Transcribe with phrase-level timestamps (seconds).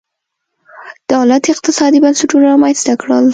[1.13, 3.25] دولت اقتصادي بنسټونه رامنځته کړل.